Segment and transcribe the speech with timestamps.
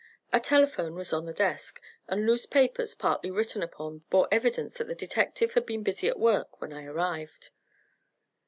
[0.33, 4.87] A telephone was on the desk, and loose papers partly written upon bore evidence that
[4.87, 7.51] the detective had been busy at work when I arrived.